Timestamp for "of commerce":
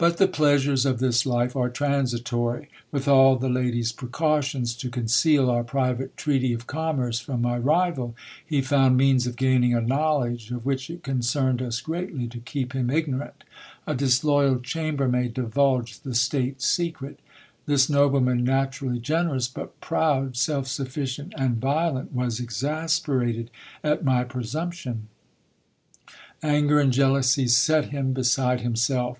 6.52-7.18